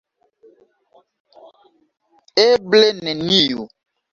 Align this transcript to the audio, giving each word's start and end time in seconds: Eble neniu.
Eble 2.47 2.89
neniu. 3.05 3.63